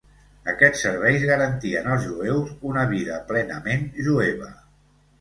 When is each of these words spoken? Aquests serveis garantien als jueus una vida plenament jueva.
Aquests 0.53 0.81
serveis 0.85 1.25
garantien 1.33 1.91
als 1.97 2.07
jueus 2.09 2.57
una 2.73 2.89
vida 2.97 3.23
plenament 3.31 3.89
jueva. 4.11 4.55